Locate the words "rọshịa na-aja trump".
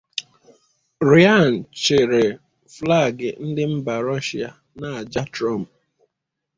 4.07-5.67